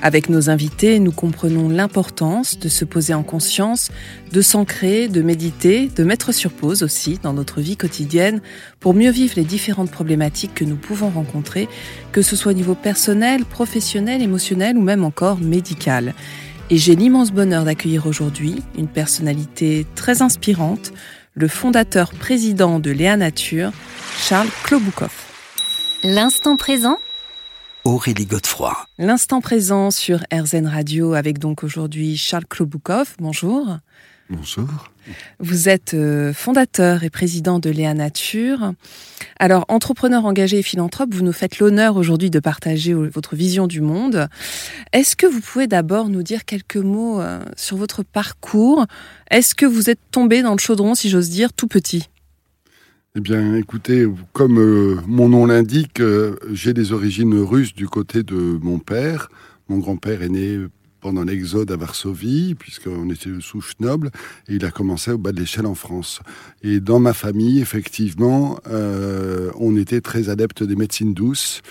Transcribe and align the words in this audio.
Avec 0.00 0.28
nos 0.28 0.48
invités, 0.48 1.00
nous 1.00 1.10
comprenons 1.10 1.68
l'importance 1.68 2.56
de 2.60 2.68
se 2.68 2.84
poser 2.84 3.14
en 3.14 3.24
conscience, 3.24 3.90
de 4.32 4.40
s'ancrer, 4.40 5.08
de 5.08 5.22
méditer, 5.22 5.88
de 5.88 6.04
mettre 6.04 6.30
sur 6.30 6.52
pause 6.52 6.84
aussi 6.84 7.18
dans 7.20 7.32
notre 7.32 7.60
vie 7.60 7.76
quotidienne 7.76 8.40
pour 8.78 8.94
mieux 8.94 9.10
vivre 9.10 9.34
les 9.36 9.44
différentes 9.44 9.90
problématiques 9.90 10.54
que 10.54 10.64
nous 10.64 10.76
pouvons 10.76 11.10
rencontrer, 11.10 11.68
que 12.12 12.22
ce 12.22 12.36
soit 12.36 12.52
au 12.52 12.54
niveau 12.54 12.76
personnel, 12.76 13.44
professionnel, 13.44 14.22
émotionnel 14.22 14.78
ou 14.78 14.82
même 14.82 15.02
encore 15.02 15.40
médical. 15.40 16.14
Et 16.70 16.76
j'ai 16.76 16.94
l'immense 16.94 17.32
bonheur 17.32 17.64
d'accueillir 17.64 18.06
aujourd'hui 18.06 18.62
une 18.76 18.88
personnalité 18.88 19.84
très 19.96 20.22
inspirante, 20.22 20.92
le 21.34 21.48
fondateur 21.48 22.12
président 22.12 22.78
de 22.78 22.92
Léa 22.92 23.16
Nature, 23.16 23.72
Charles 24.16 24.50
Kloboukov. 24.62 25.10
L'instant 26.04 26.56
présent 26.56 26.98
Aurélie 27.88 28.26
Godefroy. 28.26 28.76
L'instant 28.98 29.40
présent 29.40 29.90
sur 29.90 30.18
RZN 30.30 30.66
Radio 30.66 31.14
avec 31.14 31.38
donc 31.38 31.64
aujourd'hui 31.64 32.18
Charles 32.18 32.44
Kloboukov. 32.44 33.14
Bonjour. 33.18 33.78
Bonjour. 34.28 34.68
Vous 35.40 35.70
êtes 35.70 35.94
euh, 35.94 36.34
fondateur 36.34 37.02
et 37.02 37.08
président 37.08 37.58
de 37.58 37.70
Léa 37.70 37.94
Nature. 37.94 38.74
Alors, 39.38 39.64
entrepreneur 39.68 40.26
engagé 40.26 40.58
et 40.58 40.62
philanthrope, 40.62 41.14
vous 41.14 41.24
nous 41.24 41.32
faites 41.32 41.60
l'honneur 41.60 41.96
aujourd'hui 41.96 42.28
de 42.28 42.40
partager 42.40 42.92
votre 42.92 43.36
vision 43.36 43.66
du 43.66 43.80
monde. 43.80 44.28
Est-ce 44.92 45.16
que 45.16 45.26
vous 45.26 45.40
pouvez 45.40 45.66
d'abord 45.66 46.10
nous 46.10 46.22
dire 46.22 46.44
quelques 46.44 46.76
mots 46.76 47.22
euh, 47.22 47.40
sur 47.56 47.78
votre 47.78 48.02
parcours? 48.02 48.84
Est-ce 49.30 49.54
que 49.54 49.64
vous 49.64 49.88
êtes 49.88 50.00
tombé 50.10 50.42
dans 50.42 50.52
le 50.52 50.58
chaudron, 50.58 50.94
si 50.94 51.08
j'ose 51.08 51.30
dire, 51.30 51.54
tout 51.54 51.68
petit? 51.68 52.10
Eh 53.16 53.20
bien, 53.20 53.54
écoutez, 53.56 54.06
comme 54.32 54.58
euh, 54.58 55.00
mon 55.06 55.30
nom 55.30 55.46
l'indique, 55.46 55.98
euh, 56.00 56.36
j'ai 56.52 56.74
des 56.74 56.92
origines 56.92 57.34
russes 57.34 57.74
du 57.74 57.88
côté 57.88 58.22
de 58.22 58.58
mon 58.62 58.78
père. 58.78 59.30
Mon 59.68 59.78
grand-père 59.78 60.22
est 60.22 60.28
né 60.28 60.58
pendant 61.00 61.24
l'exode 61.24 61.70
à 61.70 61.76
Varsovie, 61.76 62.54
puisqu'on 62.54 63.08
était 63.10 63.30
de 63.30 63.40
souche 63.40 63.72
noble, 63.80 64.10
et 64.46 64.56
il 64.56 64.64
a 64.64 64.70
commencé 64.70 65.10
au 65.10 65.18
bas 65.18 65.32
de 65.32 65.40
l'échelle 65.40 65.66
en 65.66 65.74
France. 65.74 66.20
Et 66.62 66.80
dans 66.80 67.00
ma 67.00 67.14
famille, 67.14 67.60
effectivement, 67.60 68.60
euh, 68.68 69.50
on 69.58 69.76
était 69.76 70.02
très 70.02 70.28
adeptes 70.28 70.62
des 70.62 70.76
médecines 70.76 71.14
douces. 71.14 71.62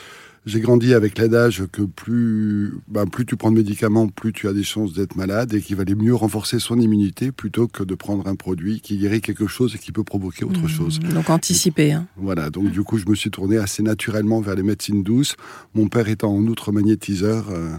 J'ai 0.50 0.62
grandi 0.62 0.94
avec 0.94 1.18
l'adage 1.18 1.64
que 1.74 1.82
plus, 1.82 2.74
ben, 2.88 3.06
plus 3.06 3.26
tu 3.26 3.36
prends 3.36 3.52
de 3.52 3.58
médicaments, 3.58 4.08
plus 4.08 4.32
tu 4.32 4.48
as 4.48 4.54
des 4.54 4.64
chances 4.64 4.94
d'être 4.94 5.18
malade 5.18 5.54
et 5.54 5.62
qu'il 5.62 5.76
valait 5.76 5.94
mieux 5.94 6.16
renforcer 6.16 6.58
son 6.60 6.80
immunité 6.80 7.34
plutôt 7.34 7.68
que 7.68 7.84
de 7.84 7.96
prendre 7.96 8.26
un 8.28 8.36
produit 8.36 8.80
qui 8.80 8.98
guérit 8.98 9.20
quelque 9.20 9.46
chose 9.46 9.76
et 9.76 9.78
qui 9.78 9.92
peut 9.92 10.06
provoquer 10.06 10.46
autre 10.46 10.64
Mmh, 10.64 10.68
chose. 10.70 11.00
Donc 11.00 11.30
anticiper. 11.30 11.92
hein. 11.92 12.08
Voilà, 12.16 12.50
donc 12.50 12.72
du 12.72 12.82
coup, 12.84 12.98
je 12.98 13.06
me 13.10 13.16
suis 13.16 13.30
tourné 13.30 13.58
assez 13.58 13.84
naturellement 13.84 14.40
vers 14.40 14.56
les 14.56 14.64
médecines 14.64 15.04
douces. 15.04 15.36
Mon 15.76 15.90
père 15.90 16.08
étant 16.08 16.34
en 16.34 16.42
outre 16.48 16.72
magnétiseur 16.72 17.50
euh, 17.50 17.70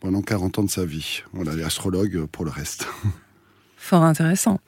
pendant 0.00 0.20
40 0.20 0.58
ans 0.58 0.64
de 0.64 0.70
sa 0.70 0.84
vie. 0.84 1.22
Voilà, 1.32 1.54
et 1.54 1.62
astrologue 1.62 2.26
pour 2.32 2.44
le 2.44 2.50
reste. 2.50 2.88
Fort 3.76 4.02
intéressant. 4.02 4.58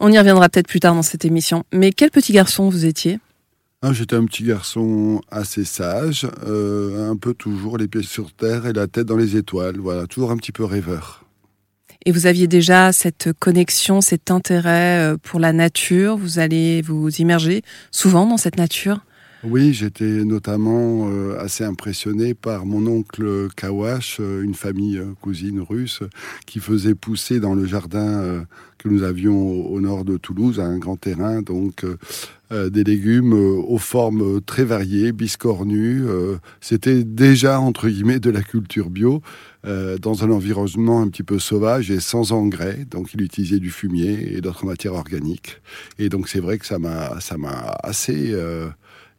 On 0.00 0.12
y 0.12 0.18
reviendra 0.18 0.50
peut-être 0.50 0.68
plus 0.68 0.80
tard 0.80 0.94
dans 0.94 1.02
cette 1.02 1.24
émission. 1.24 1.64
Mais 1.72 1.92
quel 1.92 2.10
petit 2.10 2.32
garçon 2.34 2.68
vous 2.68 2.84
étiez? 2.84 3.20
Ah, 3.82 3.94
J'étais 3.94 4.14
un 4.14 4.26
petit 4.26 4.44
garçon 4.44 5.22
assez 5.30 5.64
sage, 5.64 6.26
euh, 6.46 7.10
un 7.10 7.16
peu 7.16 7.32
toujours 7.32 7.78
les 7.78 7.88
pieds 7.88 8.02
sur 8.02 8.30
terre 8.30 8.66
et 8.66 8.74
la 8.74 8.86
tête 8.88 9.06
dans 9.06 9.16
les 9.16 9.36
étoiles. 9.36 9.78
Voilà, 9.78 10.06
toujours 10.06 10.30
un 10.32 10.36
petit 10.36 10.52
peu 10.52 10.64
rêveur. 10.64 11.24
Et 12.04 12.12
vous 12.12 12.26
aviez 12.26 12.46
déjà 12.46 12.92
cette 12.92 13.32
connexion, 13.38 14.02
cet 14.02 14.30
intérêt 14.30 15.12
euh, 15.12 15.16
pour 15.16 15.40
la 15.40 15.54
nature? 15.54 16.18
Vous 16.18 16.38
allez 16.38 16.82
vous 16.82 17.08
immerger 17.08 17.62
souvent 17.90 18.26
dans 18.26 18.36
cette 18.36 18.58
nature? 18.58 19.00
Oui, 19.44 19.72
j'étais 19.72 20.26
notamment 20.26 21.08
euh, 21.08 21.40
assez 21.40 21.64
impressionné 21.64 22.34
par 22.34 22.66
mon 22.66 22.86
oncle 22.86 23.48
Kawash, 23.56 24.18
une 24.18 24.52
famille 24.52 25.00
cousine 25.22 25.58
russe, 25.58 26.02
qui 26.44 26.60
faisait 26.60 26.94
pousser 26.94 27.40
dans 27.40 27.54
le 27.54 27.64
jardin 27.64 28.44
que 28.82 28.88
nous 28.88 29.02
avions 29.02 29.66
au, 29.66 29.80
nord 29.80 30.04
de 30.04 30.16
Toulouse, 30.16 30.58
un 30.58 30.78
grand 30.78 30.96
terrain, 30.96 31.42
donc 31.42 31.84
euh, 31.84 31.96
euh, 32.52 32.70
des 32.70 32.82
légumes 32.82 33.34
euh, 33.34 33.60
aux 33.60 33.78
formes 33.78 34.40
très 34.40 34.64
variées, 34.64 35.12
biscornus. 35.12 36.02
C'était 36.60 37.04
déjà, 37.04 37.60
entre 37.60 37.88
guillemets, 37.88 38.20
de 38.20 38.30
la 38.30 38.42
culture 38.42 38.90
bio. 38.90 39.22
dans 39.64 40.24
un 40.24 40.30
environnement 40.30 41.02
un 41.02 41.08
petit 41.08 41.22
peu 41.22 41.38
sauvage 41.38 41.90
et 41.90 42.00
sans 42.00 42.32
engrais, 42.32 42.86
donc 42.90 43.12
il 43.14 43.20
utilisait 43.20 43.58
du 43.58 43.70
fumier 43.70 44.34
et 44.34 44.40
d'autres 44.40 44.64
matières 44.64 44.94
organiques. 44.94 45.60
Et 45.98 46.08
donc 46.08 46.28
c'est 46.28 46.40
vrai 46.40 46.56
que 46.58 46.66
ça 46.66 46.78
m'a 46.78 47.76
assez 47.82 48.34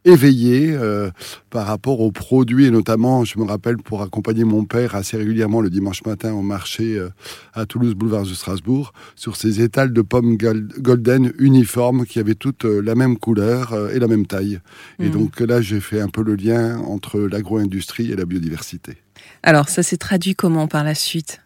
éveillé 0.04 0.72
euh, 0.72 1.10
par 1.50 1.66
rapport 1.66 2.00
aux 2.00 2.10
produits 2.12 2.66
et 2.66 2.70
notamment, 2.70 3.24
je 3.24 3.38
me 3.38 3.44
rappelle, 3.44 3.76
pour 3.76 4.02
accompagner 4.02 4.44
mon 4.44 4.64
père 4.64 4.94
assez 4.94 5.16
régulièrement 5.16 5.60
le 5.60 5.70
dimanche 5.70 6.04
matin 6.04 6.32
au 6.32 6.42
marché 6.42 6.98
euh, 6.98 7.08
à 7.54 7.66
Toulouse, 7.66 7.94
boulevard 7.94 8.24
de 8.24 8.34
Strasbourg, 8.34 8.92
sur 9.16 9.36
ces 9.36 9.60
étals 9.60 9.92
de 9.92 10.02
pommes 10.02 10.36
gol- 10.36 10.68
golden 10.78 11.32
uniformes 11.38 12.04
qui 12.04 12.18
avaient 12.18 12.34
toutes 12.34 12.64
euh, 12.64 12.80
la 12.80 12.94
même 12.94 13.16
couleur 13.16 13.74
et 13.94 13.98
la 13.98 14.08
même 14.08 14.26
taille. 14.26 14.60
Et 14.98 15.06
Mhm. 15.06 15.12
donc 15.12 15.40
là, 15.40 15.60
j'ai 15.60 15.80
fait 15.80 16.00
un 16.00 16.08
peu 16.08 16.22
le 16.22 16.34
lien 16.34 16.78
entre 16.80 17.20
l'agro-industrie 17.20 18.10
et 18.10 18.16
la 18.16 18.24
biodiversité. 18.24 18.96
Alors, 19.42 19.68
ça 19.68 19.82
s'est 19.82 19.96
traduit 19.98 20.34
comment 20.34 20.66
par 20.66 20.82
la 20.84 20.94
suite? 20.94 21.40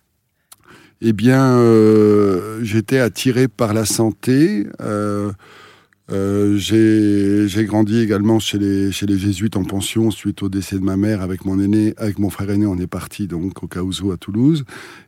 Eh 1.03 1.13
bien, 1.13 1.61
j'étais 2.63 2.99
attiré 2.99 3.49
par 3.49 3.75
la 3.75 3.85
santé. 3.85 4.67
Euh, 6.13 6.59
euh, 6.73 7.47
j'ai 7.49 7.65
grandi 7.65 7.99
également 7.99 8.39
chez 8.39 8.59
les, 8.59 8.93
chez 8.93 9.07
les 9.07 9.19
jésuites 9.19 9.57
en 9.57 9.65
pension 9.65 10.11
suite 10.11 10.43
au 10.43 10.49
décès 10.49 10.79
de 10.79 10.85
ma 10.85 10.97
mère 10.97 11.21
avec 11.21 11.45
mon 11.45 11.59
aîné, 11.61 11.95
avec 11.97 12.19
mon 12.19 12.31
frère 12.31 12.51
aîné, 12.51 12.67
on 12.67 12.79
est 12.79 12.87
parti 12.87 13.27
donc 13.27 13.63
au 13.63 13.67
Caouzo 13.67 14.13
à 14.13 14.17
Toulouse. 14.17 14.65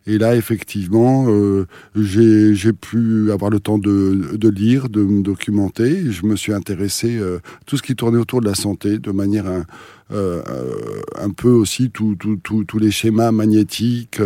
Et 0.06 0.19
là, 0.19 0.34
effectivement, 0.34 1.26
euh, 1.28 1.66
j'ai 1.94 2.72
pu 2.72 3.31
avoir 3.31 3.50
le 3.50 3.60
temps 3.60 3.78
de, 3.78 4.36
de 4.36 4.48
lire, 4.48 4.88
de 4.88 5.03
me 5.03 5.22
documenter. 5.22 6.10
Je 6.10 6.26
me 6.26 6.34
suis 6.34 6.53
intéressé 6.53 7.16
euh, 7.19 7.38
tout 7.66 7.76
ce 7.76 7.82
qui 7.82 7.94
tournait 7.94 8.19
autour 8.19 8.41
de 8.41 8.47
la 8.47 8.54
santé 8.54 8.98
de 8.98 9.10
manière 9.12 9.47
un, 9.47 9.65
euh, 10.10 10.42
euh, 10.48 11.03
un 11.16 11.30
peu 11.30 11.50
aussi 11.50 11.91
tous 11.91 12.78
les 12.78 12.91
schémas 12.91 13.30
magnétiques. 13.30 14.20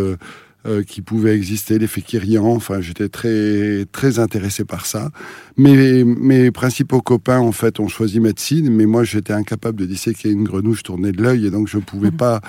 Euh, 0.65 0.83
qui 0.83 1.01
pouvaient 1.01 1.35
exister, 1.35 1.77
les 1.79 1.87
féquirians. 1.87 2.45
Enfin, 2.47 2.79
j'étais 2.81 3.09
très 3.09 3.85
très 3.91 4.19
intéressé 4.19 4.63
par 4.65 4.85
ça. 4.85 5.11
Mes, 5.57 6.03
mes 6.03 6.51
principaux 6.51 7.01
copains, 7.01 7.39
en 7.39 7.51
fait, 7.51 7.79
ont 7.79 7.87
choisi 7.87 8.19
médecine, 8.19 8.69
mais 8.69 8.85
moi, 8.85 9.03
j'étais 9.03 9.33
incapable 9.33 9.79
de 9.79 9.85
disséquer 9.85 10.29
une 10.29 10.43
grenouille, 10.43 10.75
je 10.75 10.83
tournais 10.83 11.11
de 11.11 11.21
l'œil, 11.21 11.45
et 11.47 11.51
donc 11.51 11.67
je 11.67 11.77
pouvais 11.79 12.11
Mhm. 12.11 12.17
pas. 12.17 12.41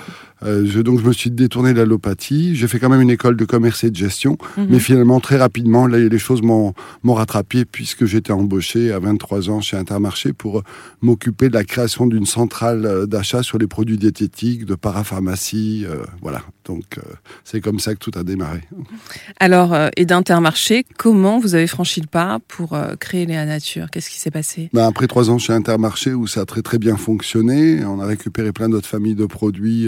Euh, 0.45 0.65
je, 0.65 0.79
donc, 0.81 0.99
je 1.01 1.05
me 1.05 1.13
suis 1.13 1.31
détourné 1.31 1.73
de 1.73 1.77
l'allopathie. 1.79 2.55
J'ai 2.55 2.67
fait 2.67 2.79
quand 2.79 2.89
même 2.89 3.01
une 3.01 3.09
école 3.09 3.35
de 3.35 3.45
commerce 3.45 3.83
et 3.83 3.89
de 3.91 3.95
gestion, 3.95 4.37
Mhm. 4.57 4.67
mais 4.69 4.79
finalement, 4.79 5.19
très 5.19 5.37
rapidement, 5.37 5.87
les, 5.87 6.09
les 6.09 6.19
choses 6.19 6.41
m'ont 6.41 6.73
rattrapé 7.03 7.65
puisque 7.65 8.05
j'étais 8.05 8.31
embauché 8.31 8.91
à 8.91 8.99
23 8.99 9.49
ans 9.49 9.61
chez 9.61 9.77
Intermarché 9.77 10.33
pour 10.33 10.59
euh, 10.59 10.63
m'occuper 11.01 11.49
de 11.49 11.53
la 11.53 11.63
création 11.63 12.05
d'une 12.07 12.25
centrale 12.25 12.85
euh, 12.85 13.05
d'achat 13.05 13.43
sur 13.43 13.57
les 13.57 13.67
produits 13.67 13.97
diététiques, 13.97 14.65
de 14.65 14.75
parapharmacie, 14.75 15.85
euh, 15.87 16.03
voilà. 16.21 16.41
Donc, 16.65 16.97
euh, 16.97 17.01
c'est 17.43 17.61
comme 17.61 17.79
ça 17.79 17.93
que 17.93 17.99
tout 17.99 18.11
a 18.17 18.23
démarré. 18.23 18.61
Alors, 19.39 19.73
euh, 19.73 19.89
et 19.97 20.05
d'Intermarché, 20.05 20.83
comment 20.97 21.39
vous 21.39 21.53
avez 21.55 21.67
franchi 21.67 22.01
le 22.01 22.07
pas 22.07 22.39
pour 22.47 22.75
créer 22.99 23.25
Léa 23.25 23.45
Nature? 23.45 23.87
Qu'est-ce 23.91 24.09
qui 24.09 24.19
s'est 24.19 24.31
passé? 24.31 24.69
Ben, 24.73 24.85
après 24.87 25.07
trois 25.07 25.29
ans 25.29 25.37
chez 25.37 25.53
Intermarché 25.53 26.13
où 26.13 26.27
ça 26.27 26.41
a 26.41 26.45
très 26.45 26.61
très 26.61 26.77
bien 26.79 26.97
fonctionné, 26.97 27.83
on 27.85 27.99
a 27.99 28.05
récupéré 28.05 28.51
plein 28.51 28.69
d'autres 28.69 28.87
familles 28.87 29.15
de 29.15 29.25
produits 29.25 29.87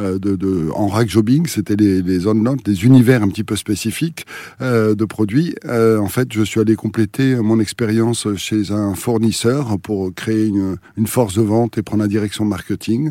de, 0.00 0.36
de, 0.36 0.70
en 0.74 0.88
rack 0.88 1.08
jobbing, 1.08 1.46
c'était 1.46 1.76
les, 1.76 2.02
les 2.02 2.18
lentes, 2.20 2.64
des 2.64 2.84
univers 2.84 3.22
un 3.22 3.28
petit 3.28 3.44
peu 3.44 3.56
spécifiques 3.56 4.26
euh, 4.60 4.94
de 4.94 5.04
produits. 5.04 5.54
Euh, 5.66 5.98
en 5.98 6.08
fait, 6.08 6.32
je 6.32 6.42
suis 6.42 6.60
allé 6.60 6.76
compléter 6.76 7.36
mon 7.36 7.60
expérience 7.60 8.26
chez 8.36 8.70
un 8.72 8.94
fournisseur 8.94 9.78
pour 9.78 10.14
créer 10.14 10.46
une, 10.46 10.76
une 10.96 11.06
force 11.06 11.34
de 11.34 11.42
vente 11.42 11.78
et 11.78 11.82
prendre 11.82 12.02
la 12.02 12.08
direction 12.08 12.44
marketing 12.44 13.10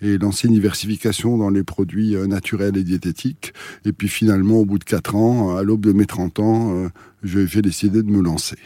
et 0.00 0.18
lancer 0.18 0.48
une 0.48 0.54
diversification 0.54 1.36
dans 1.36 1.50
les 1.50 1.64
produits 1.64 2.14
euh, 2.14 2.26
naturels 2.26 2.76
et 2.76 2.84
diététiques. 2.84 3.52
Et 3.84 3.92
puis 3.92 4.08
finalement, 4.08 4.56
au 4.56 4.64
bout 4.64 4.78
de 4.78 4.84
quatre 4.84 5.14
ans, 5.14 5.56
à 5.56 5.62
l'aube 5.62 5.84
de 5.84 5.92
mes 5.92 6.06
30 6.06 6.38
ans, 6.40 6.72
euh, 6.74 6.88
j'ai 7.24 7.62
décidé 7.62 8.02
de 8.02 8.10
me 8.10 8.22
lancer. 8.22 8.58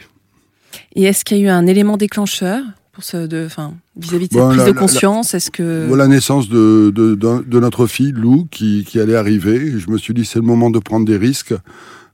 Et 0.95 1.03
est-ce 1.03 1.25
qu'il 1.25 1.37
y 1.37 1.41
a 1.41 1.43
eu 1.45 1.49
un 1.49 1.67
élément 1.67 1.97
déclencheur? 1.97 2.63
Pour 2.93 3.03
ce, 3.03 3.25
de, 3.25 3.45
enfin, 3.45 3.73
vis-à-vis 3.97 4.27
de 4.27 4.33
cette 4.33 4.41
Bon, 4.41 4.49
prise 4.49 4.59
la- 4.59 4.65
de 4.71 4.77
conscience 4.77 5.33
Est-ce 5.33 5.49
que 5.51 5.91
la 5.95 6.07
naissance 6.07 6.47
de, 6.47 6.91
de, 6.95 7.15
d'un- 7.15 7.41
de 7.45 7.59
notre 7.59 7.87
fille, 7.87 8.11
Lou, 8.11 8.47
qui, 8.51 8.85
qui 8.87 8.99
allait 8.99 9.15
arriver. 9.15 9.73
Je 9.79 9.89
me 9.89 9.97
suis 9.97 10.13
dit, 10.13 10.25
c'est 10.25 10.37
le 10.39 10.45
moment 10.45 10.69
de 10.69 10.77
prendre 10.79 11.05
des 11.05 11.17
risques. 11.17 11.55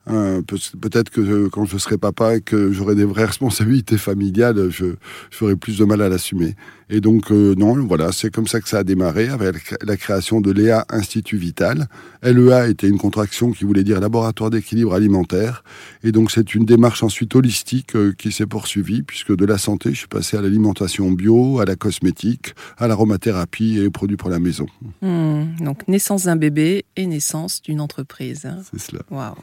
Euh, 0.10 0.42
peut-être 0.42 1.10
que 1.10 1.22
euh, 1.22 1.50
quand 1.50 1.66
je 1.66 1.78
serai 1.78 1.98
papa 1.98 2.36
et 2.36 2.42
que 2.42 2.72
j'aurai 2.72 2.96
des 2.96 3.06
vraies 3.06 3.26
responsabilités 3.34 3.98
familiales, 3.98 4.70
je, 4.70 4.96
ferai 5.32 5.56
plus 5.56 5.78
de 5.78 5.86
mal 5.86 6.02
à 6.02 6.10
l'assumer. 6.10 6.56
Et 6.90 7.02
donc, 7.02 7.32
euh, 7.32 7.54
non, 7.56 7.76
voilà, 7.86 8.12
c'est 8.12 8.32
comme 8.32 8.48
ça 8.48 8.60
que 8.60 8.68
ça 8.68 8.80
a 8.80 8.84
démarré 8.84 9.30
avec 9.30 9.76
la 9.84 9.96
création 9.96 10.42
de 10.42 10.52
l'EA 10.52 10.86
Institut 10.90 11.38
Vital. 11.38 11.88
LEA 12.24 12.68
était 12.68 12.88
une 12.88 12.98
contraction 12.98 13.52
qui 13.52 13.64
voulait 13.64 13.84
dire 13.84 14.00
laboratoire 14.00 14.50
d'équilibre 14.50 14.96
alimentaire. 14.96 15.64
Et 16.04 16.12
donc, 16.12 16.32
c'est 16.32 16.56
une 16.56 16.66
démarche 16.66 17.04
ensuite 17.04 17.36
holistique 17.36 17.96
qui 18.18 18.32
s'est 18.32 18.48
poursuivie, 18.48 19.04
puisque 19.04 19.36
de 19.36 19.46
la 19.46 19.60
santé, 19.60 19.92
je 19.92 20.00
suis 20.00 20.08
passé 20.08 20.36
à 20.36 20.42
l'alimentation 20.42 21.12
bio, 21.12 21.60
à 21.60 21.66
la 21.66 21.76
cosmétique, 21.76 22.56
à 22.80 22.88
l'aromathérapie 22.88 23.78
et 23.78 23.86
aux 23.86 23.92
produits 23.92 24.18
pour 24.18 24.32
la 24.32 24.40
maison. 24.40 24.66
Hmm, 25.02 25.44
donc, 25.62 25.88
naissance 25.88 26.24
d'un 26.24 26.38
bébé 26.38 26.86
et 26.96 27.06
naissance 27.06 27.62
d'une 27.62 27.82
entreprise. 27.82 28.46
Hein. 28.46 28.62
C'est 28.72 28.82
cela. 28.82 29.04
Waouh. 29.12 29.36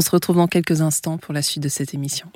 On 0.00 0.02
se 0.02 0.12
retrouve 0.12 0.36
dans 0.36 0.46
quelques 0.46 0.80
instants 0.80 1.18
pour 1.18 1.34
la 1.34 1.42
suite 1.42 1.62
de 1.62 1.68
cette 1.68 1.92
émission. 1.92 2.26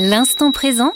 L'instant 0.00 0.50
présent 0.50 0.94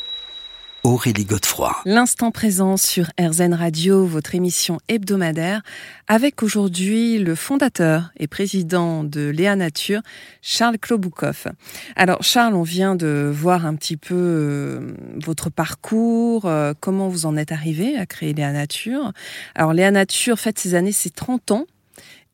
Aurélie 0.83 1.25
Godefroy. 1.25 1.77
L'instant 1.85 2.33
présent 2.33 2.77
sur 2.77 3.07
RZN 3.21 3.55
Radio, 3.55 4.05
votre 4.05 4.35
émission 4.35 4.81
hebdomadaire, 4.89 5.63
avec 6.09 6.43
aujourd'hui 6.43 7.21
le 7.21 7.37
fondateur 7.37 8.11
et 8.17 8.27
président 8.27 9.05
de 9.05 9.29
Léa 9.29 9.55
Nature, 9.55 10.01
Charles 10.43 10.79
Kloboukov. 10.79 11.47
Alors 11.95 12.25
Charles, 12.25 12.57
on 12.57 12.65
vient 12.65 12.97
de 12.97 13.31
voir 13.33 13.65
un 13.65 13.77
petit 13.77 13.97
peu 13.97 14.17
euh, 14.17 14.93
votre 15.25 15.51
parcours, 15.51 16.47
euh, 16.47 16.73
comment 16.81 17.09
vous 17.09 17.27
en 17.27 17.37
êtes 17.37 17.53
arrivé 17.53 17.97
à 17.97 18.07
créer 18.07 18.35
Léa 18.35 18.51
Nature. 18.51 19.13
Alors 19.55 19.73
Léa 19.73 19.93
Nature 19.93 20.41
fête 20.41 20.59
ses 20.59 20.75
années, 20.75 20.91
c'est 20.91 21.15
30 21.15 21.53
ans. 21.53 21.67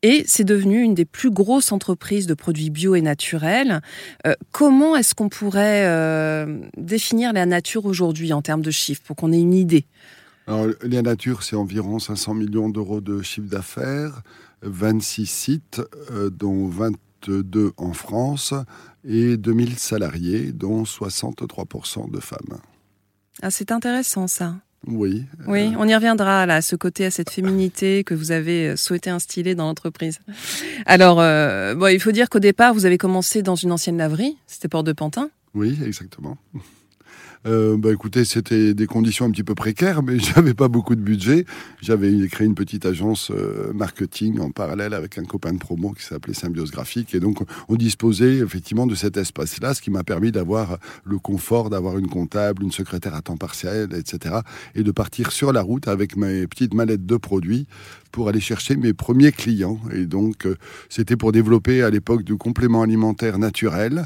Et 0.03 0.23
c'est 0.27 0.43
devenu 0.43 0.81
une 0.81 0.93
des 0.93 1.05
plus 1.05 1.31
grosses 1.31 1.71
entreprises 1.71 2.27
de 2.27 2.33
produits 2.33 2.69
bio 2.69 2.95
et 2.95 3.01
naturels. 3.01 3.81
Euh, 4.25 4.35
comment 4.51 4.95
est-ce 4.95 5.15
qu'on 5.15 5.29
pourrait 5.29 5.85
euh, 5.85 6.59
définir 6.77 7.33
la 7.33 7.45
nature 7.45 7.85
aujourd'hui 7.85 8.31
en 8.33 8.41
termes 8.41 8.61
de 8.61 8.71
chiffres 8.71 9.01
pour 9.03 9.15
qu'on 9.15 9.31
ait 9.31 9.39
une 9.39 9.53
idée? 9.53 9.85
Alors, 10.45 10.67
la 10.81 11.01
nature, 11.01 11.43
c'est 11.43 11.55
environ 11.55 11.99
500 11.99 12.35
millions 12.35 12.69
d'euros 12.69 13.01
de 13.01 13.21
chiffre 13.21 13.49
d'affaires, 13.49 14.21
26 14.61 15.25
sites, 15.25 15.81
euh, 16.11 16.29
dont 16.29 16.67
22 16.67 17.73
en 17.75 17.91
France, 17.91 18.53
et 19.03 19.35
2000 19.35 19.77
salariés, 19.77 20.51
dont 20.53 20.83
63% 20.83 22.09
de 22.11 22.19
femmes. 22.19 22.59
Ah, 23.41 23.51
c'est 23.51 23.71
intéressant 23.71 24.27
ça. 24.27 24.55
Oui. 24.85 25.25
Oui, 25.47 25.73
on 25.77 25.87
y 25.87 25.95
reviendra 25.95 26.45
là, 26.45 26.55
à 26.55 26.61
ce 26.61 26.75
côté, 26.75 27.05
à 27.05 27.11
cette 27.11 27.29
féminité 27.29 28.03
que 28.03 28.13
vous 28.13 28.31
avez 28.31 28.69
euh, 28.69 28.75
souhaité 28.75 29.09
instiller 29.09 29.55
dans 29.55 29.65
l'entreprise. 29.65 30.19
Alors, 30.85 31.19
euh, 31.19 31.75
bon, 31.75 31.87
il 31.87 31.99
faut 31.99 32.11
dire 32.11 32.29
qu'au 32.29 32.39
départ, 32.39 32.73
vous 32.73 32.85
avez 32.85 32.97
commencé 32.97 33.41
dans 33.41 33.55
une 33.55 33.71
ancienne 33.71 33.97
laverie, 33.97 34.37
c'était 34.45 34.67
Port 34.67 34.83
de 34.83 34.93
Pantin. 34.93 35.29
Oui, 35.53 35.77
exactement. 35.85 36.37
Euh, 37.45 37.77
bah, 37.77 37.91
écoutez, 37.91 38.25
c'était 38.25 38.73
des 38.73 38.87
conditions 38.87 39.25
un 39.25 39.31
petit 39.31 39.43
peu 39.43 39.55
précaires, 39.55 40.03
mais 40.03 40.19
j'avais 40.35 40.53
pas 40.53 40.67
beaucoup 40.67 40.95
de 40.95 41.01
budget. 41.01 41.45
J'avais 41.81 42.27
créé 42.27 42.47
une 42.47 42.55
petite 42.55 42.85
agence 42.85 43.31
euh, 43.31 43.71
marketing 43.73 44.39
en 44.39 44.51
parallèle 44.51 44.93
avec 44.93 45.17
un 45.17 45.23
copain 45.23 45.53
de 45.53 45.59
promo 45.59 45.91
qui 45.91 46.03
s'appelait 46.03 46.33
Symbiose 46.33 46.71
Graphique. 46.71 47.13
Et 47.13 47.19
donc, 47.19 47.39
on 47.69 47.75
disposait 47.75 48.37
effectivement 48.37 48.87
de 48.87 48.95
cet 48.95 49.17
espace-là, 49.17 49.73
ce 49.73 49.81
qui 49.81 49.91
m'a 49.91 50.03
permis 50.03 50.31
d'avoir 50.31 50.77
le 51.03 51.19
confort 51.19 51.69
d'avoir 51.69 51.97
une 51.97 52.07
comptable, 52.07 52.63
une 52.63 52.71
secrétaire 52.71 53.15
à 53.15 53.21
temps 53.21 53.37
partiel, 53.37 53.89
etc. 53.93 54.35
Et 54.75 54.83
de 54.83 54.91
partir 54.91 55.31
sur 55.31 55.53
la 55.53 55.61
route 55.61 55.87
avec 55.87 56.15
mes 56.15 56.47
petites 56.47 56.73
mallettes 56.73 57.05
de 57.05 57.17
produits 57.17 57.67
pour 58.11 58.29
aller 58.29 58.39
chercher 58.39 58.75
mes 58.75 58.93
premiers 58.93 59.31
clients. 59.31 59.79
Et 59.93 60.05
donc, 60.05 60.45
euh, 60.45 60.55
c'était 60.89 61.15
pour 61.15 61.31
développer 61.31 61.83
à 61.83 61.89
l'époque 61.89 62.23
du 62.23 62.35
complément 62.35 62.81
alimentaire 62.81 63.37
naturel. 63.37 64.05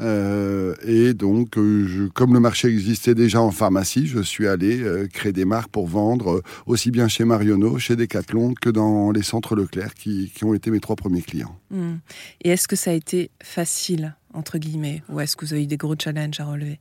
Euh, 0.00 0.74
et 0.84 1.14
donc, 1.14 1.58
euh, 1.58 2.08
comme 2.14 2.34
le 2.34 2.40
marché 2.40 2.68
existait 2.68 3.14
déjà 3.14 3.40
en 3.40 3.50
pharmacie, 3.50 4.06
je 4.06 4.20
suis 4.20 4.48
allé 4.48 4.82
créer 5.12 5.32
des 5.32 5.44
marques 5.44 5.70
pour 5.70 5.86
vendre 5.86 6.42
aussi 6.66 6.90
bien 6.90 7.08
chez 7.08 7.24
Marionneau, 7.24 7.78
chez 7.78 7.96
Decathlon 7.96 8.54
que 8.54 8.70
dans 8.70 9.12
les 9.12 9.22
centres 9.22 9.54
Leclerc 9.54 9.94
qui, 9.94 10.32
qui 10.34 10.44
ont 10.44 10.54
été 10.54 10.70
mes 10.70 10.80
trois 10.80 10.96
premiers 10.96 11.22
clients. 11.22 11.56
Hmm. 11.70 11.96
Et 12.42 12.50
est-ce 12.50 12.66
que 12.66 12.76
ça 12.76 12.90
a 12.90 12.94
été 12.94 13.30
facile, 13.42 14.16
entre 14.34 14.58
guillemets, 14.58 15.02
ou 15.08 15.20
est-ce 15.20 15.36
que 15.36 15.44
vous 15.44 15.52
avez 15.52 15.62
eu 15.62 15.66
des 15.66 15.76
gros 15.76 15.94
challenges 15.98 16.40
à 16.40 16.46
relever? 16.46 16.80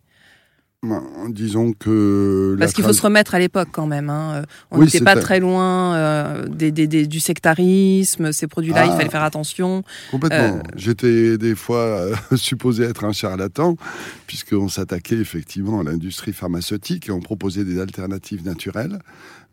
Ben, 0.83 1.04
disons 1.30 1.74
que... 1.74 2.56
Parce 2.57 2.74
qu'il 2.74 2.83
faut 2.83 2.92
se 2.92 3.04
remettre 3.04 3.36
à 3.36 3.39
l'époque 3.39 3.69
quand 3.72 3.86
même. 3.86 4.10
Hein. 4.10 4.44
On 4.72 4.80
n'était 4.80 5.00
pas 5.00 5.16
très 5.16 5.39
loin 5.39 5.94
euh, 5.94 6.48
des, 6.48 6.72
des, 6.72 7.06
du 7.06 7.19
sectarisme, 7.19 8.31
ces 8.31 8.48
produits-là, 8.48 8.86
il 8.86 8.92
ah. 8.92 8.98
fallait 8.98 9.10
faire 9.10 9.22
attention. 9.22 9.83
Complètement. 10.10 10.57
Euh, 10.57 10.62
J'étais 10.75 11.38
des 11.38 11.54
fois 11.54 11.78
euh, 11.78 12.16
supposé 12.36 12.83
être 12.83 13.04
un 13.04 13.12
charlatan, 13.12 13.78
puisqu'on 14.25 14.69
s'attaquait 14.69 15.18
effectivement 15.18 15.81
à 15.81 15.83
l'industrie 15.83 16.33
pharmaceutique 16.33 17.10
et 17.10 17.12
on 17.12 17.19
proposait 17.19 17.63
des 17.63 17.80
alternatives 17.80 18.44
naturelles. 18.44 18.98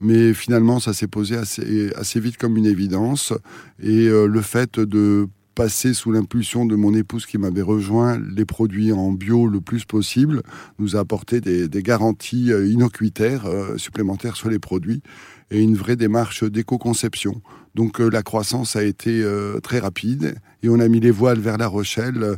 Mais 0.01 0.33
finalement, 0.33 0.81
ça 0.81 0.95
s'est 0.95 1.09
posé 1.09 1.37
assez, 1.37 1.93
assez 1.97 2.21
vite 2.21 2.39
comme 2.39 2.57
une 2.57 2.67
évidence. 2.67 3.35
Et 3.83 4.07
le 4.09 4.41
fait 4.43 4.79
de 4.79 5.29
passer 5.59 5.93
sous 5.93 6.13
l'impulsion 6.13 6.67
de 6.67 6.77
mon 6.77 6.95
épouse 6.95 7.27
qui 7.27 7.37
m'avait 7.37 7.63
rejoint 7.63 8.17
les 8.17 8.45
produits 8.45 8.93
en 8.93 9.11
bio 9.11 9.49
le 9.49 9.61
plus 9.61 9.85
possible, 9.85 10.45
nous 10.79 10.95
a 10.95 11.01
apporté 11.01 11.41
des, 11.41 11.83
garanties 11.83 12.53
euh, 12.53 12.69
inocuitaires 12.69 13.47
euh, 13.47 13.77
supplémentaires 13.77 14.37
sur 14.37 14.51
les 14.51 14.61
produits 14.61 15.03
et 15.51 15.61
une 15.61 15.75
vraie 15.75 15.97
démarche 15.97 16.45
d'éco-conception. 16.45 17.43
Donc 17.75 18.01
euh, 18.01 18.09
la 18.09 18.23
croissance 18.23 18.77
a 18.77 18.85
été 18.85 19.25
très 19.65 19.81
rapide 19.81 20.37
et 20.63 20.69
on 20.69 20.79
a 20.79 20.87
mis 20.87 21.01
les 21.01 21.11
voiles 21.11 21.41
vers 21.41 21.59
La 21.59 21.67
Rochelle. 21.67 22.37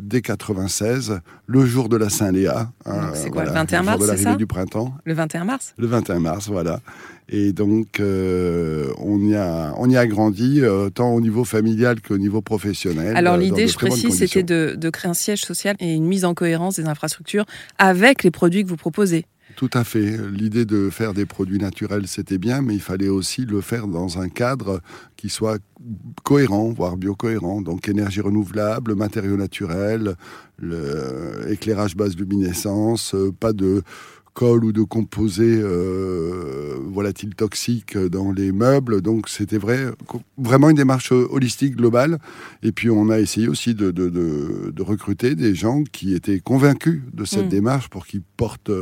dès 0.00 0.20
96, 0.20 1.20
le 1.46 1.66
jour 1.66 1.88
de 1.88 1.96
la 1.96 2.08
Saint-Léa. 2.08 2.72
c'est 3.12 3.30
quoi, 3.30 3.44
le 3.44 3.52
21 3.52 3.82
mars, 3.82 4.04
c'est 4.04 4.16
ça? 4.16 4.34
du 4.34 4.46
printemps. 4.46 4.94
Le 5.04 5.14
21 5.14 5.44
mars? 5.44 5.74
Le 5.76 5.86
21 5.86 6.20
mars, 6.20 6.48
voilà. 6.48 6.80
Et 7.28 7.52
donc, 7.52 8.00
euh, 8.00 8.92
on, 9.14 9.20
y 9.20 9.34
a, 9.34 9.74
on 9.78 9.88
y 9.88 9.96
a 9.96 10.06
grandi, 10.06 10.60
euh, 10.60 10.90
tant 10.90 11.14
au 11.14 11.20
niveau 11.20 11.44
familial 11.44 12.00
qu'au 12.00 12.18
niveau 12.18 12.42
professionnel. 12.42 13.16
Alors, 13.16 13.36
l'idée, 13.36 13.68
je 13.68 13.76
précise, 13.76 14.18
c'était 14.18 14.42
de, 14.42 14.74
de, 14.76 14.90
créer 14.90 15.10
un 15.10 15.14
siège 15.14 15.42
social 15.42 15.76
et 15.80 15.94
une 15.94 16.06
mise 16.06 16.24
en 16.24 16.34
cohérence 16.34 16.76
des 16.76 16.86
infrastructures 16.86 17.44
avec 17.78 18.22
les 18.22 18.30
produits 18.30 18.64
que 18.64 18.68
vous 18.68 18.76
proposez. 18.76 19.26
Tout 19.56 19.70
à 19.72 19.84
fait. 19.84 20.16
L'idée 20.32 20.64
de 20.64 20.90
faire 20.90 21.14
des 21.14 21.26
produits 21.26 21.58
naturels, 21.58 22.08
c'était 22.08 22.38
bien, 22.38 22.60
mais 22.60 22.74
il 22.74 22.80
fallait 22.80 23.08
aussi 23.08 23.44
le 23.44 23.60
faire 23.60 23.86
dans 23.86 24.18
un 24.18 24.28
cadre 24.28 24.80
qui 25.16 25.28
soit 25.28 25.58
cohérent, 26.24 26.72
voire 26.72 26.96
biocohérent. 26.96 27.60
Donc 27.62 27.88
énergie 27.88 28.20
renouvelable, 28.20 28.94
matériaux 28.94 29.36
naturels, 29.36 30.16
éclairage 31.48 31.94
basse 31.94 32.16
luminescence, 32.16 33.14
euh, 33.14 33.32
pas 33.38 33.52
de 33.52 33.82
ou 34.42 34.72
de 34.72 34.82
composés 34.82 35.60
euh, 35.62 36.76
volatiles 36.80 37.34
toxiques 37.34 37.96
dans 37.96 38.32
les 38.32 38.52
meubles. 38.52 39.00
Donc 39.00 39.28
c'était 39.28 39.58
vrai, 39.58 39.86
vraiment 40.36 40.70
une 40.70 40.76
démarche 40.76 41.12
holistique 41.12 41.76
globale. 41.76 42.18
Et 42.62 42.72
puis 42.72 42.90
on 42.90 43.10
a 43.10 43.20
essayé 43.20 43.48
aussi 43.48 43.74
de, 43.74 43.90
de, 43.90 44.82
recruter 44.82 45.34
des 45.34 45.54
gens 45.54 45.82
qui 45.84 46.14
étaient 46.14 46.40
convaincus 46.40 47.02
de 47.12 47.24
cette 47.24 47.46
mm. 47.46 47.48
démarche 47.48 47.88
pour 47.88 48.06
qu'ils 48.06 48.22
portent, 48.22 48.72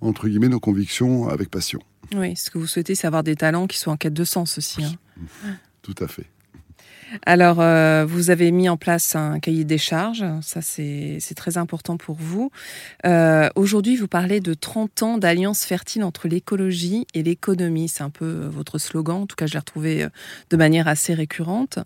entre 0.00 0.28
guillemets, 0.28 0.48
nos 0.48 0.60
convictions 0.60 1.28
avec 1.28 1.50
passion. 1.50 1.80
Oui, 2.14 2.34
ce 2.34 2.50
que 2.50 2.58
vous 2.58 2.66
souhaitez, 2.66 2.94
c'est 2.94 3.06
avoir 3.06 3.22
des 3.22 3.36
talents 3.36 3.66
qui 3.66 3.78
soient 3.78 3.92
en 3.92 3.96
quête 3.96 4.14
de 4.14 4.24
sens 4.24 4.58
aussi. 4.58 4.82
Hein. 4.82 5.56
Tout 5.82 5.94
à 6.00 6.08
fait. 6.08 6.26
Alors, 7.26 7.60
euh, 7.60 8.04
vous 8.06 8.30
avez 8.30 8.50
mis 8.50 8.68
en 8.68 8.76
place 8.76 9.16
un 9.16 9.40
cahier 9.40 9.64
des 9.64 9.78
charges, 9.78 10.24
ça 10.42 10.60
c'est 10.62 11.20
très 11.36 11.58
important 11.58 11.96
pour 11.96 12.16
vous. 12.16 12.50
Euh, 13.06 13.48
aujourd'hui, 13.54 13.96
vous 13.96 14.08
parlez 14.08 14.40
de 14.40 14.54
30 14.54 15.02
ans 15.02 15.18
d'alliance 15.18 15.64
fertile 15.64 16.04
entre 16.04 16.28
l'écologie 16.28 17.06
et 17.14 17.22
l'économie. 17.22 17.88
C'est 17.88 18.02
un 18.02 18.10
peu 18.10 18.24
euh, 18.24 18.48
votre 18.48 18.78
slogan, 18.78 19.22
en 19.22 19.26
tout 19.26 19.36
cas 19.36 19.46
je 19.46 19.54
l'ai 19.54 19.58
retrouvé 19.58 20.06
de 20.50 20.56
manière 20.56 20.88
assez 20.88 21.14
récurrente. 21.14 21.78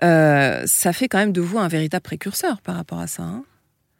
ça 0.00 0.92
fait 0.92 1.08
quand 1.08 1.18
même 1.18 1.32
de 1.32 1.40
vous 1.40 1.58
un 1.58 1.68
véritable 1.68 2.02
précurseur 2.02 2.60
par 2.60 2.76
rapport 2.76 2.98
à 2.98 3.06
ça. 3.06 3.22
Hein 3.22 3.44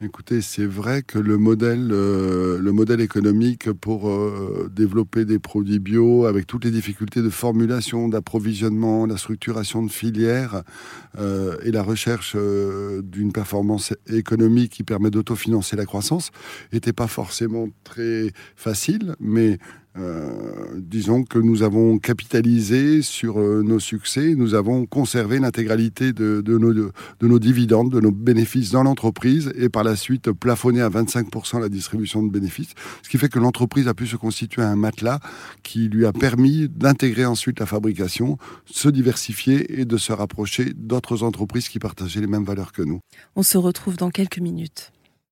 Écoutez, 0.00 0.40
c'est 0.40 0.66
vrai 0.66 1.02
que 1.02 1.20
le 1.20 1.38
modèle, 1.38 1.90
euh, 1.92 2.98
économique 2.98 3.70
pour 3.72 4.08
euh, 4.08 4.68
développer 4.74 5.24
des 5.24 5.38
produits 5.38 5.78
bio, 5.78 6.26
avec 6.26 6.48
toutes 6.48 6.64
les 6.64 6.72
difficultés 6.72 7.22
de 7.22 7.30
formulation, 7.30 8.08
d'approvisionnement, 8.08 9.06
la 9.06 9.16
structuration 9.16 9.84
de 9.84 9.90
filières 9.90 10.64
euh, 11.18 11.56
et 11.62 11.70
la 11.70 11.84
recherche 11.84 12.36
d'une 12.36 13.32
performance 13.32 13.94
économique 14.08 14.72
qui 14.72 14.82
permet 14.82 15.10
d'autofinancer 15.10 15.76
la 15.76 15.86
croissance, 15.86 16.32
n'était 16.72 16.92
pas 16.92 17.06
forcément 17.06 17.68
très 17.84 18.32
facile, 18.56 19.14
mais 19.20 19.58
disons 20.76 21.24
que 21.24 21.38
nous 21.38 21.62
avons 21.62 21.98
capitalisé 21.98 23.02
sur 23.02 23.38
nos 23.38 23.78
succès, 23.78 24.34
nous 24.34 24.54
avons 24.54 24.86
conservé 24.86 25.38
l'intégralité 25.38 26.12
de, 26.12 26.42
nos, 26.46 26.72
de, 26.72 26.92
nos, 27.22 27.38
dividendes, 27.38 27.90
de 27.90 28.00
nos 28.00 28.10
bénéfices 28.10 28.70
dans 28.70 28.82
l'entreprise 28.82 29.52
et 29.56 29.68
par 29.68 29.84
la 29.84 29.96
suite 29.96 30.32
plafonné 30.32 30.80
à 30.80 30.88
25% 30.88 31.60
la 31.60 31.68
distribution 31.68 32.22
de 32.22 32.30
bénéfices, 32.30 32.74
ce 33.02 33.08
qui 33.08 33.18
fait 33.18 33.28
que 33.28 33.38
l'entreprise 33.38 33.88
a 33.88 33.94
pu 33.94 34.06
se 34.06 34.16
constituer 34.16 34.62
un 34.62 34.76
matelas 34.76 35.20
qui 35.62 35.88
lui 35.88 36.06
a 36.06 36.12
permis 36.12 36.68
d'intégrer 36.68 37.24
ensuite 37.24 37.60
la 37.60 37.66
fabrication, 37.66 38.38
se 38.66 38.88
diversifier 38.88 39.80
et 39.80 39.84
de 39.84 39.96
se 39.96 40.12
rapprocher 40.12 40.72
d'autres 40.74 41.22
entreprises 41.22 41.68
qui 41.68 41.78
partageaient 41.78 42.20
les 42.20 42.26
mêmes 42.26 42.44
valeurs 42.44 42.72
que 42.72 42.82
nous. 42.82 43.00
On 43.36 43.42
se 43.42 43.58
retrouve 43.58 43.96
dans 43.96 44.10
quelques 44.10 44.38
minutes. 44.38 44.93